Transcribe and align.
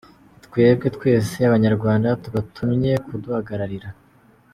Ni 0.37 0.41
twebwe, 0.45 0.87
twese 0.95 1.35
Abanyarwanda 1.49 2.09
tubatumye 2.23 2.91
kuduhagararira’. 3.05 3.89